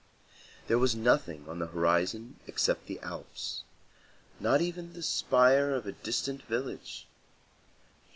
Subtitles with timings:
[0.67, 3.61] There was nothing on the horizon except the Alps.
[4.39, 7.05] Not even the spire of a distant village.